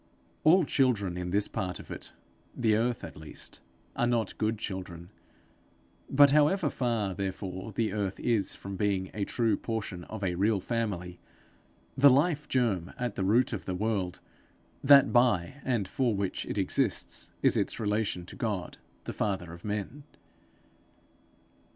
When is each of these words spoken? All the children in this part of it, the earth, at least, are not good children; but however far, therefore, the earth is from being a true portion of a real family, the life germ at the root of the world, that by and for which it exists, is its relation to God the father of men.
All 0.43 0.61
the 0.61 0.65
children 0.65 1.15
in 1.15 1.29
this 1.29 1.47
part 1.47 1.79
of 1.79 1.91
it, 1.91 2.11
the 2.57 2.75
earth, 2.75 3.03
at 3.03 3.15
least, 3.15 3.61
are 3.95 4.07
not 4.07 4.35
good 4.39 4.57
children; 4.57 5.11
but 6.09 6.31
however 6.31 6.71
far, 6.71 7.13
therefore, 7.13 7.71
the 7.71 7.93
earth 7.93 8.19
is 8.19 8.55
from 8.55 8.77
being 8.77 9.11
a 9.13 9.25
true 9.25 9.55
portion 9.55 10.03
of 10.05 10.23
a 10.23 10.33
real 10.33 10.59
family, 10.59 11.19
the 11.95 12.09
life 12.09 12.47
germ 12.47 12.91
at 12.97 13.13
the 13.13 13.23
root 13.23 13.53
of 13.53 13.65
the 13.65 13.75
world, 13.75 14.21
that 14.83 15.13
by 15.13 15.61
and 15.63 15.87
for 15.87 16.15
which 16.15 16.47
it 16.47 16.57
exists, 16.57 17.29
is 17.43 17.55
its 17.55 17.79
relation 17.79 18.25
to 18.25 18.35
God 18.35 18.79
the 19.03 19.13
father 19.13 19.53
of 19.53 19.63
men. 19.63 20.01